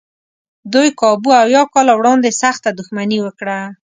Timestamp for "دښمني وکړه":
2.79-3.59